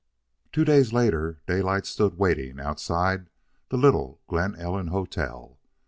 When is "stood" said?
1.85-2.17